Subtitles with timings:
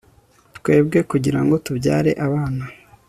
[0.57, 2.63] twebwe kugirango tubyare abana